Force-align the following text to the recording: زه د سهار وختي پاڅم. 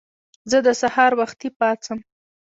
زه 0.49 0.57
د 0.65 0.67
سهار 0.81 1.11
وختي 1.19 1.49
پاڅم. 1.59 1.99